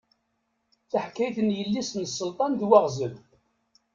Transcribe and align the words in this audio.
Taḥkayt 0.91 1.37
n 1.41 1.49
yelli-s 1.57 1.91
n 1.95 2.03
Selṭan 2.07 2.53
d 2.59 2.61
waɣzen. 2.69 3.15